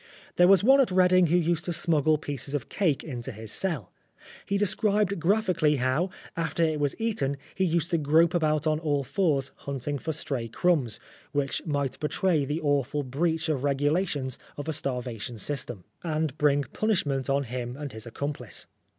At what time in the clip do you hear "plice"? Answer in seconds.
18.33-18.65